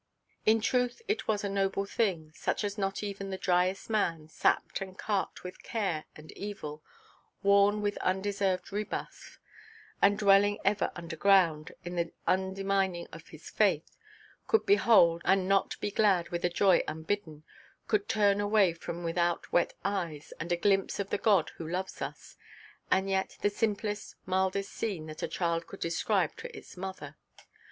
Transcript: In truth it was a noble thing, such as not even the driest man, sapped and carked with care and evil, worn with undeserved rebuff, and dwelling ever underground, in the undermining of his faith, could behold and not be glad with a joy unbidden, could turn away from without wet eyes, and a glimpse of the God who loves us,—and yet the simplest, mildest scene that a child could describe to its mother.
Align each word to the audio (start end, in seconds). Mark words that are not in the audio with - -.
In 0.47 0.61
truth 0.61 1.03
it 1.07 1.27
was 1.27 1.43
a 1.43 1.47
noble 1.47 1.85
thing, 1.85 2.31
such 2.33 2.63
as 2.63 2.75
not 2.75 3.03
even 3.03 3.29
the 3.29 3.37
driest 3.37 3.87
man, 3.87 4.27
sapped 4.29 4.81
and 4.81 4.97
carked 4.97 5.43
with 5.43 5.61
care 5.61 6.05
and 6.15 6.31
evil, 6.31 6.81
worn 7.43 7.83
with 7.83 7.97
undeserved 7.97 8.71
rebuff, 8.73 9.37
and 10.01 10.17
dwelling 10.17 10.57
ever 10.65 10.91
underground, 10.95 11.73
in 11.85 11.97
the 11.97 12.11
undermining 12.25 13.05
of 13.13 13.27
his 13.27 13.51
faith, 13.51 13.95
could 14.47 14.65
behold 14.65 15.21
and 15.23 15.47
not 15.47 15.79
be 15.79 15.91
glad 15.91 16.29
with 16.29 16.43
a 16.43 16.49
joy 16.49 16.81
unbidden, 16.87 17.43
could 17.87 18.09
turn 18.09 18.41
away 18.41 18.73
from 18.73 19.03
without 19.03 19.53
wet 19.53 19.75
eyes, 19.85 20.33
and 20.39 20.51
a 20.51 20.57
glimpse 20.57 20.99
of 20.99 21.11
the 21.11 21.19
God 21.19 21.51
who 21.57 21.67
loves 21.67 22.01
us,—and 22.01 23.07
yet 23.07 23.37
the 23.43 23.51
simplest, 23.51 24.15
mildest 24.25 24.71
scene 24.71 25.05
that 25.05 25.21
a 25.21 25.27
child 25.27 25.67
could 25.67 25.79
describe 25.79 26.35
to 26.37 26.57
its 26.57 26.75
mother. 26.75 27.17